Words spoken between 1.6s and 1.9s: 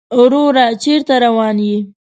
يې؟